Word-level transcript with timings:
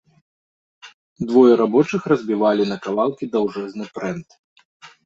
Двое 1.31 1.53
рабочых 1.61 2.01
разбівалі 2.13 2.63
на 2.71 2.77
кавалкі 2.87 3.25
даўжэзны 3.37 3.85
прэнт. 4.01 4.29